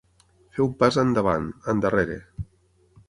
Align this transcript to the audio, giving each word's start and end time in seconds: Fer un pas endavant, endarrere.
Fer 0.57 0.63
un 0.63 0.71
pas 0.79 0.97
endavant, 1.03 1.45
endarrere. 1.75 2.17